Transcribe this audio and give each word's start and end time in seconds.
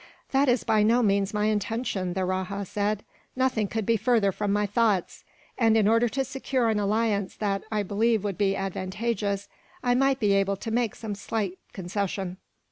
"That 0.31 0.49
is 0.49 0.63
by 0.63 0.81
no 0.81 1.03
means 1.03 1.31
my 1.31 1.45
intention," 1.45 2.13
the 2.13 2.25
Rajah 2.25 2.65
said. 2.65 3.03
"Nothing 3.35 3.67
could 3.67 3.85
be 3.85 3.97
further 3.97 4.31
from 4.31 4.51
my 4.51 4.65
thoughts; 4.65 5.23
and 5.59 5.77
in 5.77 5.87
order 5.87 6.09
to 6.09 6.25
secure 6.25 6.69
an 6.69 6.79
alliance 6.79 7.35
that, 7.35 7.61
I 7.71 7.83
believe, 7.83 8.23
would 8.23 8.35
be 8.39 8.55
advantageous, 8.55 9.47
I 9.83 9.93
might 9.93 10.19
be 10.19 10.33
able 10.33 10.55
to 10.55 10.71
make 10.71 10.95
some 10.95 11.13
slight 11.13 11.59
concession." 11.71 12.37